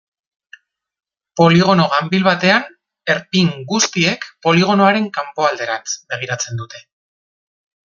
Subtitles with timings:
[1.41, 2.65] Poligono ganbil batean,
[3.17, 6.85] erpin guztiek poligonoaren kanpoalderantz begiratzen dute.